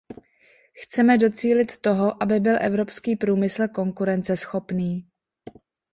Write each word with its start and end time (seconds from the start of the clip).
Chceme 0.73 1.17
docílit 1.17 1.77
toho, 1.77 2.23
aby 2.23 2.39
byl 2.39 2.57
evropský 2.61 3.15
průmysl 3.15 3.67
konkurenceschopný. 3.67 5.07